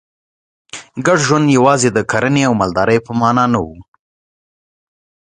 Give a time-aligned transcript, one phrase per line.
[1.05, 3.67] ګډ ژوند یوازې د کرنې او مالدارۍ په معنا نه و